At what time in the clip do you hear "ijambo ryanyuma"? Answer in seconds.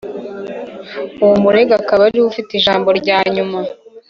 2.59-3.59